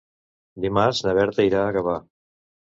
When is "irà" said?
1.49-1.61